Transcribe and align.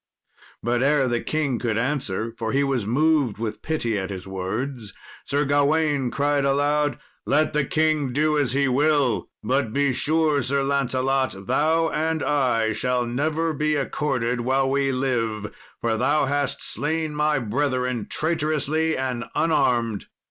But 0.63 0.81
ere 0.81 1.07
the 1.07 1.21
king 1.21 1.59
could 1.59 1.77
answer, 1.77 2.33
for 2.35 2.51
he 2.51 2.63
was 2.63 2.87
moved 2.87 3.37
with 3.37 3.61
pity 3.61 3.99
at 3.99 4.09
his 4.09 4.27
words, 4.27 4.93
Sir 5.27 5.45
Gawain 5.45 6.09
cried 6.09 6.43
aloud, 6.43 6.97
"Let 7.27 7.53
the 7.53 7.65
king 7.65 8.11
do 8.11 8.35
as 8.35 8.53
he 8.53 8.67
will, 8.67 9.29
but 9.43 9.71
be 9.73 9.93
sure, 9.93 10.41
Sir 10.41 10.63
Lancelot, 10.63 11.45
thou 11.45 11.89
and 11.91 12.23
I 12.23 12.73
shall 12.73 13.05
never 13.05 13.53
be 13.53 13.75
accorded 13.75 14.41
while 14.41 14.67
we 14.71 14.91
live, 14.91 15.53
for 15.81 15.97
thou 15.97 16.25
has 16.25 16.57
slain 16.59 17.13
my 17.13 17.37
brethren 17.37 18.07
traitorously 18.09 18.97
and 18.97 19.25
unarmed." 19.35 20.07